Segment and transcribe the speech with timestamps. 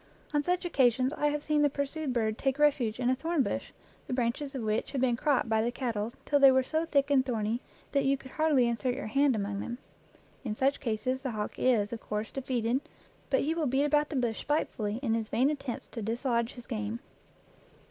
[0.33, 3.69] On such occasions I have seen the pursued bird take refuge in a thorn bush
[4.07, 7.11] the branches of which had been cropped by the cattle till they were so thick
[7.11, 9.77] and thorny that you could hardly insert your hand among them.
[10.43, 12.81] In such cases the hawk is, of course, defeated,
[13.29, 16.65] but he will beat about the bush spitefully in his vain attempts to dislodge his
[16.65, 16.97] game.